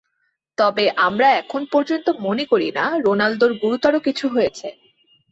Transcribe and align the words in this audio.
তবে 0.57 0.85
আমরা 1.07 1.27
এখন 1.41 1.61
পর্যন্ত 1.73 2.07
মনে 2.25 2.43
করি 2.51 2.69
না, 2.77 2.85
রোনালদোর 3.05 3.51
গুরুতর 3.61 3.93
কিছু 4.05 4.25
হয়েছে। 4.27 4.67